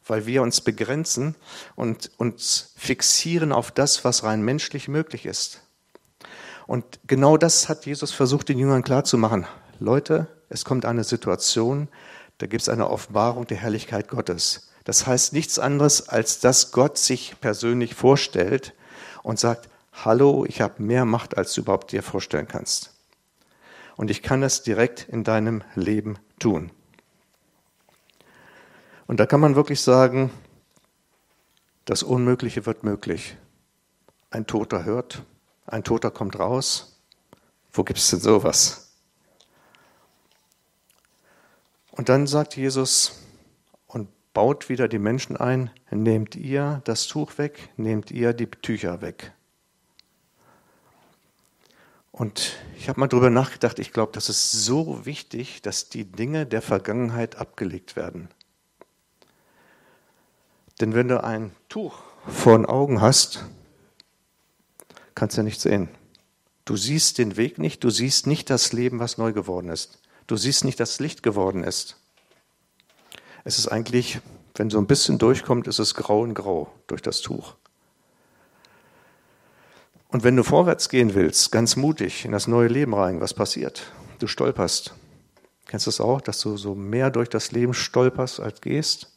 [0.06, 1.36] weil wir uns begrenzen
[1.76, 5.62] und uns fixieren auf das, was rein menschlich möglich ist.
[6.66, 9.46] Und genau das hat Jesus versucht, den Jüngern klarzumachen.
[9.78, 11.88] Leute, es kommt eine Situation,
[12.36, 14.68] da gibt es eine Offenbarung der Herrlichkeit Gottes.
[14.84, 18.74] Das heißt nichts anderes, als dass Gott sich persönlich vorstellt
[19.22, 22.92] und sagt, hallo, ich habe mehr Macht, als du überhaupt dir vorstellen kannst.
[23.96, 26.70] Und ich kann das direkt in deinem Leben tun.
[29.06, 30.30] Und da kann man wirklich sagen,
[31.86, 33.38] das Unmögliche wird möglich.
[34.30, 35.22] Ein Toter hört,
[35.64, 37.00] ein Toter kommt raus.
[37.72, 38.81] Wo gibt es denn sowas?
[41.92, 43.20] Und dann sagt Jesus
[43.86, 49.02] und baut wieder die Menschen ein, nehmt ihr das Tuch weg, nehmt ihr die Tücher
[49.02, 49.32] weg.
[52.10, 56.46] Und ich habe mal drüber nachgedacht, ich glaube, das ist so wichtig, dass die Dinge
[56.46, 58.28] der Vergangenheit abgelegt werden.
[60.80, 63.44] Denn wenn du ein Tuch vor den Augen hast,
[65.14, 65.88] kannst du ja nicht sehen.
[66.64, 69.98] Du siehst den Weg nicht, du siehst nicht das Leben, was neu geworden ist.
[70.32, 71.98] Du siehst nicht, dass Licht geworden ist.
[73.44, 74.18] Es ist eigentlich,
[74.54, 77.56] wenn so ein bisschen durchkommt, ist es grau und grau durch das Tuch.
[80.08, 83.92] Und wenn du vorwärts gehen willst, ganz mutig in das neue Leben rein, was passiert?
[84.20, 84.94] Du stolperst.
[85.66, 89.12] Kennst du es das auch, dass du so mehr durch das Leben stolperst als gehst?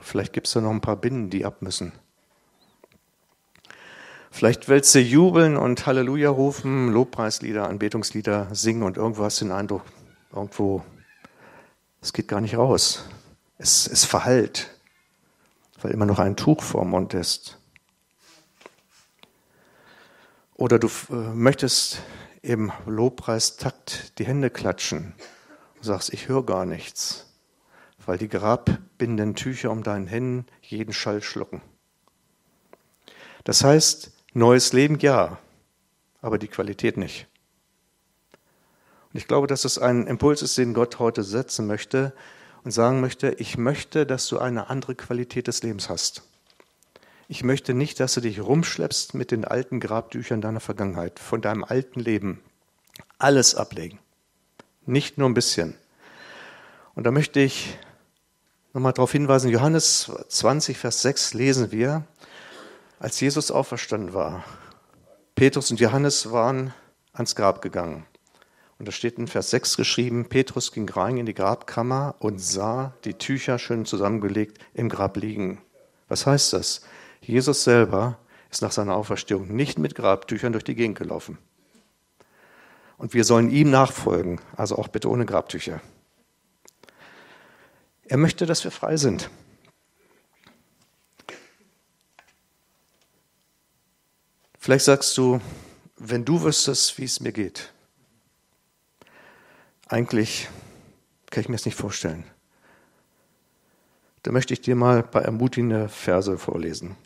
[0.00, 1.90] Vielleicht gibt es da noch ein paar Binnen, die ab müssen.
[4.40, 9.52] Vielleicht willst du jubeln und Halleluja rufen, Lobpreislieder, Anbetungslieder singen und irgendwo hast du den
[9.52, 9.82] Eindruck,
[10.34, 10.82] irgendwo,
[12.00, 13.04] es geht gar nicht raus.
[13.58, 14.70] Es, es verhallt,
[15.82, 17.58] weil immer noch ein Tuch vorm Mund ist.
[20.54, 21.98] Oder du äh, möchtest
[22.40, 25.12] im Lobpreistakt die Hände klatschen
[25.76, 27.26] und sagst, ich höre gar nichts,
[28.06, 31.60] weil die grabbindenden Tücher um deinen Händen jeden Schall schlucken.
[33.44, 35.38] Das heißt, neues Leben ja,
[36.22, 37.26] aber die Qualität nicht.
[39.12, 42.12] Und ich glaube, dass es ein Impuls ist, den Gott heute setzen möchte
[42.62, 46.22] und sagen möchte, ich möchte, dass du eine andere Qualität des Lebens hast.
[47.26, 51.64] Ich möchte nicht, dass du dich rumschleppst mit den alten Grabtüchern deiner Vergangenheit, von deinem
[51.64, 52.40] alten Leben.
[53.18, 53.98] Alles ablegen.
[54.84, 55.74] Nicht nur ein bisschen.
[56.94, 57.78] Und da möchte ich
[58.72, 62.04] nochmal darauf hinweisen, Johannes 20, Vers 6 lesen wir,
[63.00, 64.44] als Jesus auferstanden war.
[65.34, 66.72] Petrus und Johannes waren
[67.12, 68.06] ans Grab gegangen.
[68.78, 72.94] Und da steht in Vers 6 geschrieben, Petrus ging rein in die Grabkammer und sah
[73.04, 75.60] die Tücher schön zusammengelegt im Grab liegen.
[76.08, 76.82] Was heißt das?
[77.20, 78.18] Jesus selber
[78.50, 81.38] ist nach seiner Auferstehung nicht mit Grabtüchern durch die Gegend gelaufen.
[82.98, 85.80] Und wir sollen ihm nachfolgen, also auch bitte ohne Grabtücher.
[88.04, 89.30] Er möchte, dass wir frei sind.
[94.60, 95.40] Vielleicht sagst du,
[95.96, 97.72] wenn du wüsstest, wie es mir geht.
[99.88, 100.48] Eigentlich
[101.30, 102.22] kann ich mir das nicht vorstellen.
[104.22, 106.96] Da möchte ich dir mal ein paar ermutigende Verse vorlesen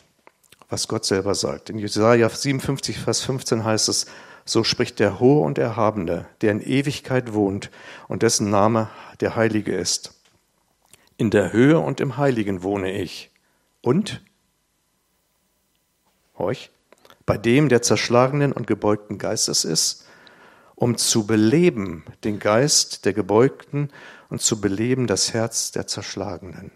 [0.69, 1.69] was Gott selber sagt.
[1.69, 4.07] In Jesaja 57, Vers 15 heißt es,
[4.45, 7.71] so spricht der Hohe und Erhabene, der in Ewigkeit wohnt
[8.07, 8.89] und dessen Name
[9.19, 10.13] der Heilige ist.
[11.17, 13.31] In der Höhe und im Heiligen wohne ich.
[13.81, 14.21] Und?
[16.37, 16.71] Euch?
[17.25, 20.05] Bei dem, der zerschlagenen und gebeugten Geistes ist,
[20.75, 23.89] um zu beleben den Geist der Gebeugten
[24.29, 26.71] und zu beleben das Herz der Zerschlagenen.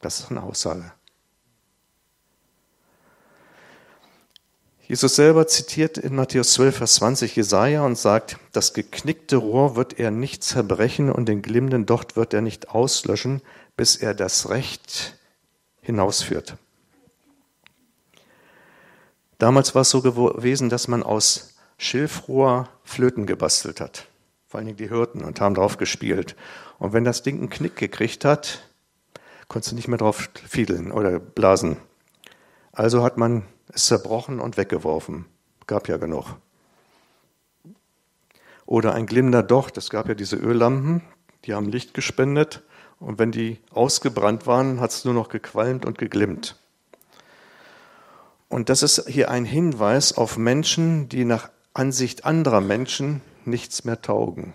[0.00, 0.92] Das ist eine Aussage.
[4.88, 9.98] Jesus selber zitiert in Matthäus 12, Vers 20 Jesaja und sagt, das geknickte Rohr wird
[9.98, 13.42] er nicht zerbrechen und den glimmenden Docht wird er nicht auslöschen,
[13.76, 15.18] bis er das Recht
[15.80, 16.56] hinausführt.
[19.38, 24.06] Damals war es so gewesen, dass man aus Schilfrohr Flöten gebastelt hat.
[24.48, 26.36] Vor allen Dingen die Hirten und haben drauf gespielt.
[26.78, 28.66] Und wenn das Ding einen Knick gekriegt hat,
[29.48, 31.76] konntest du nicht mehr drauf fiedeln oder blasen.
[32.72, 35.26] Also hat man ist zerbrochen und weggeworfen.
[35.66, 36.36] Gab ja genug.
[38.64, 39.76] Oder ein glimmender Docht.
[39.76, 41.02] Es gab ja diese Öllampen,
[41.44, 42.62] die haben Licht gespendet.
[42.98, 46.56] Und wenn die ausgebrannt waren, hat es nur noch gequalmt und geglimmt.
[48.48, 54.00] Und das ist hier ein Hinweis auf Menschen, die nach Ansicht anderer Menschen nichts mehr
[54.00, 54.54] taugen,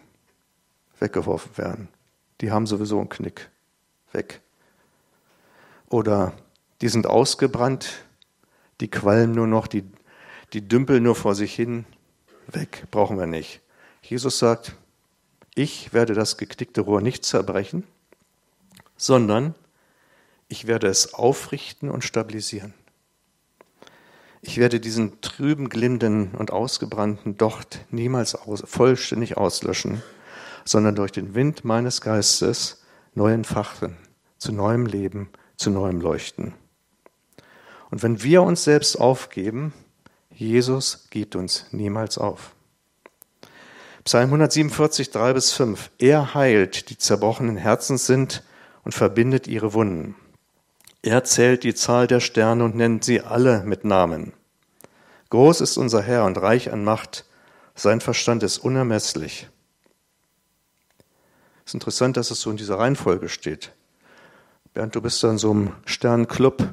[0.99, 1.87] weggeworfen werden.
[2.41, 3.49] Die haben sowieso einen Knick.
[4.11, 4.41] Weg.
[5.89, 6.33] Oder
[6.81, 8.03] die sind ausgebrannt,
[8.79, 9.83] die qualmen nur noch, die,
[10.53, 11.85] die dümpeln nur vor sich hin,
[12.47, 13.61] weg, brauchen wir nicht.
[14.01, 14.75] Jesus sagt,
[15.53, 17.83] ich werde das geknickte Rohr nicht zerbrechen,
[18.97, 19.53] sondern
[20.47, 22.73] ich werde es aufrichten und stabilisieren.
[24.41, 30.01] Ich werde diesen trüben, glimmenden und ausgebrannten Docht niemals aus, vollständig auslöschen,
[30.65, 32.83] sondern durch den Wind meines Geistes
[33.13, 33.97] neu entfachen,
[34.39, 36.53] zu neuem Leben, zu neuem Leuchten.
[37.91, 39.73] Und wenn wir uns selbst aufgeben,
[40.33, 42.55] Jesus gibt uns niemals auf.
[44.03, 45.91] Psalm 147, 3 bis 5.
[45.99, 48.43] Er heilt, die zerbrochenen Herzens sind
[48.83, 50.15] und verbindet ihre Wunden.
[51.03, 54.33] Er zählt die Zahl der Sterne und nennt sie alle mit Namen.
[55.31, 57.25] Groß ist unser Herr und reich an Macht,
[57.73, 59.47] sein Verstand ist unermesslich.
[61.65, 63.71] ist interessant, dass es so in dieser Reihenfolge steht.
[64.73, 66.69] Bernd, du bist da in so einem Sternclub.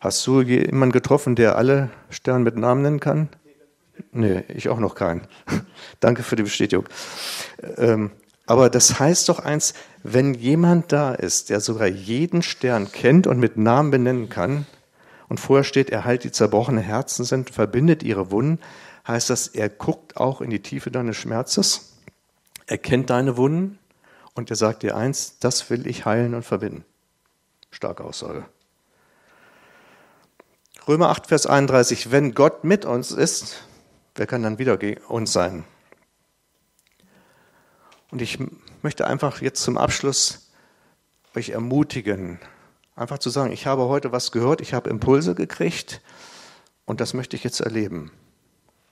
[0.00, 3.28] Hast du jemanden getroffen, der alle Sterne mit Namen nennen kann?
[4.12, 5.26] Nee, ich auch noch keinen.
[6.00, 6.88] Danke für die Bestätigung.
[7.76, 8.10] Ähm,
[8.48, 13.38] aber das heißt doch eins, wenn jemand da ist, der sogar jeden Stern kennt und
[13.38, 14.66] mit Namen benennen kann,
[15.28, 18.58] und vorher steht, er heilt die zerbrochene Herzen sind, verbindet ihre Wunden,
[19.06, 21.98] heißt das, er guckt auch in die Tiefe deines Schmerzes,
[22.66, 23.78] er kennt deine Wunden
[24.32, 26.86] und er sagt dir eins, das will ich heilen und verbinden.
[27.70, 28.46] Starke Aussage.
[30.86, 33.62] Römer 8, Vers 31, wenn Gott mit uns ist,
[34.14, 34.78] wer kann dann wieder
[35.08, 35.64] uns sein?
[38.10, 38.38] Und ich
[38.82, 40.50] möchte einfach jetzt zum Abschluss
[41.34, 42.38] euch ermutigen,
[42.96, 46.00] einfach zu sagen, ich habe heute was gehört, ich habe Impulse gekriegt
[46.84, 48.10] und das möchte ich jetzt erleben.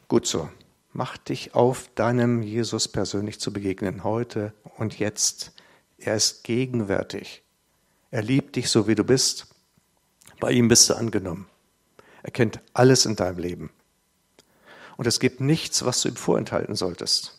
[0.08, 0.48] Gut so.
[0.92, 5.52] Mach dich auf, deinem Jesus persönlich zu begegnen, heute und jetzt.
[5.98, 7.42] Er ist gegenwärtig.
[8.10, 9.48] Er liebt dich so, wie du bist.
[10.40, 11.48] Bei ihm bist du angenommen.
[12.22, 13.70] Er kennt alles in deinem Leben.
[14.96, 17.38] Und es gibt nichts, was du ihm vorenthalten solltest,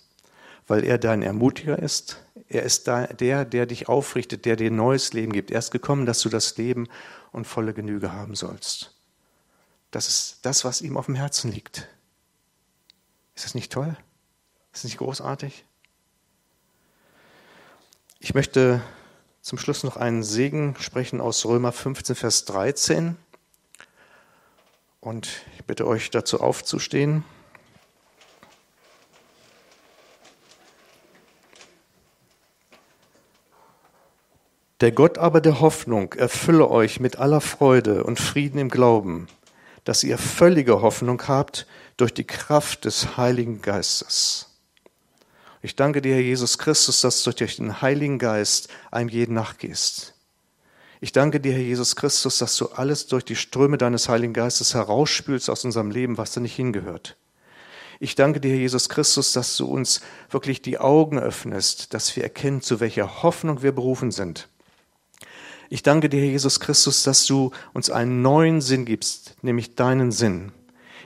[0.68, 2.24] weil er dein Ermutiger ist.
[2.50, 5.52] Er ist der, der dich aufrichtet, der dir neues Leben gibt.
[5.52, 6.88] Er ist gekommen, dass du das Leben
[7.32, 8.94] und volle Genüge haben sollst.
[9.92, 11.88] Das ist das, was ihm auf dem Herzen liegt.
[13.36, 13.96] Ist das nicht toll?
[14.74, 15.66] Ist das nicht großartig?
[18.20, 18.82] Ich möchte
[19.42, 23.16] zum Schluss noch einen Segen sprechen aus Römer 15, Vers 13.
[25.00, 27.24] Und ich bitte euch dazu aufzustehen.
[34.80, 39.28] Der Gott aber der Hoffnung erfülle euch mit aller Freude und Frieden im Glauben,
[39.86, 41.66] dass ihr völlige Hoffnung habt
[41.98, 44.60] durch die Kraft des Heiligen Geistes.
[45.64, 50.14] Ich danke dir, Herr Jesus Christus, dass du durch den Heiligen Geist einem jeden nachgehst.
[51.02, 54.76] Ich danke dir, Herr Jesus Christus, dass du alles durch die Ströme deines Heiligen Geistes
[54.76, 57.18] herausspülst aus unserem Leben, was da nicht hingehört.
[58.00, 62.22] Ich danke dir, Herr Jesus Christus, dass du uns wirklich die Augen öffnest, dass wir
[62.22, 64.50] erkennen, zu welcher Hoffnung wir berufen sind.
[65.70, 70.12] Ich danke dir, Herr Jesus Christus, dass du uns einen neuen Sinn gibst, nämlich deinen
[70.12, 70.52] Sinn.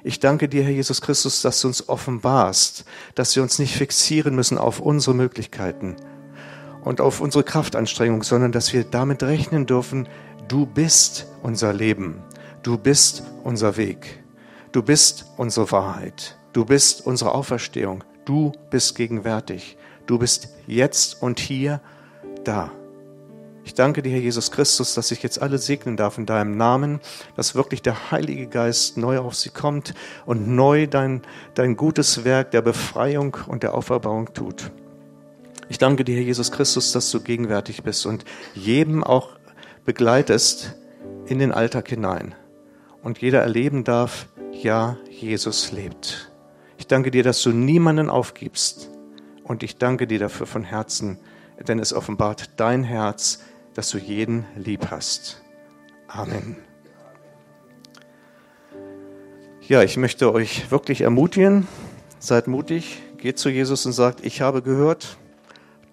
[0.04, 2.86] Ich danke dir, Herr Jesus Christus, dass du uns offenbarst,
[3.16, 5.96] dass wir uns nicht fixieren müssen auf unsere Möglichkeiten
[6.84, 10.08] und auf unsere Kraftanstrengung, sondern dass wir damit rechnen dürfen,
[10.48, 12.22] du bist unser Leben,
[12.64, 14.24] du bist unser Weg,
[14.72, 21.40] du bist unsere Wahrheit, du bist unsere Auferstehung, du bist gegenwärtig, du bist jetzt und
[21.40, 21.82] hier
[22.44, 22.72] da.
[23.64, 27.00] Ich danke dir, Herr Jesus Christus, dass ich jetzt alle segnen darf in deinem Namen,
[27.36, 29.94] dass wirklich der Heilige Geist neu auf sie kommt
[30.26, 31.22] und neu dein,
[31.54, 34.72] dein gutes Werk der Befreiung und der Auferbauung tut.
[35.70, 39.30] Ich danke dir, Herr Jesus Christus, dass du gegenwärtig bist und jedem auch
[39.86, 40.76] begleitest
[41.28, 42.36] in den Alltag hinein.
[43.04, 46.32] Und jeder erleben darf, ja, Jesus lebt.
[46.78, 48.90] Ich danke dir, dass du niemanden aufgibst.
[49.44, 51.20] Und ich danke dir dafür von Herzen,
[51.68, 53.40] denn es offenbart dein Herz,
[53.74, 55.42] dass du jeden lieb hast.
[56.08, 56.58] Amen.
[59.62, 61.68] Ja, ich möchte euch wirklich ermutigen,
[62.20, 65.18] seid mutig, geht zu Jesus und sagt, ich habe gehört,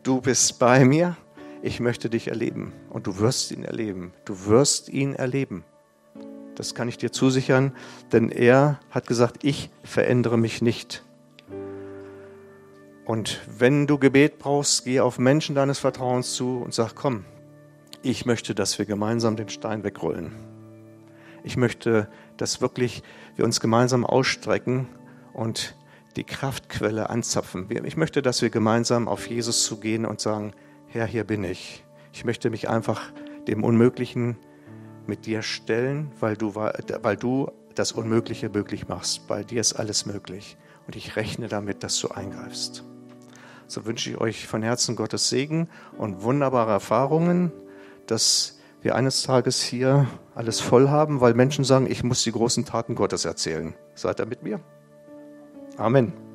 [0.03, 1.17] du bist bei mir,
[1.63, 5.65] ich möchte dich erleben und du wirst ihn erleben, du wirst ihn erleben.
[6.57, 7.73] Das kann ich dir zusichern,
[8.11, 11.05] denn er hat gesagt, ich verändere mich nicht.
[13.05, 17.25] Und wenn du Gebet brauchst, geh auf Menschen deines Vertrauens zu und sag, komm,
[18.03, 20.33] ich möchte, dass wir gemeinsam den Stein wegrollen.
[21.43, 23.03] Ich möchte, dass wirklich
[23.37, 24.89] wir uns gemeinsam ausstrecken
[25.33, 25.77] und
[26.17, 27.69] die Kraftquelle anzapfen.
[27.85, 30.53] Ich möchte, dass wir gemeinsam auf Jesus zugehen und sagen,
[30.89, 31.85] Herr, hier bin ich.
[32.13, 33.13] Ich möchte mich einfach
[33.47, 34.37] dem Unmöglichen
[35.07, 39.27] mit dir stellen, weil du, weil du das Unmögliche möglich machst.
[39.29, 40.57] Bei dir ist alles möglich.
[40.87, 42.85] Und ich rechne damit, dass du eingreifst.
[43.67, 47.53] So wünsche ich euch von Herzen Gottes Segen und wunderbare Erfahrungen
[48.11, 52.65] dass wir eines Tages hier alles voll haben, weil Menschen sagen, ich muss die großen
[52.65, 53.75] Taten Gottes erzählen.
[53.95, 54.61] Seid ihr mit mir?
[55.77, 56.28] Amen.